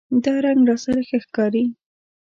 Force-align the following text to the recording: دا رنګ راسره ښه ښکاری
دا 0.23 0.33
رنګ 0.45 0.61
راسره 0.69 1.01
ښه 1.09 1.17
ښکاری 1.25 1.65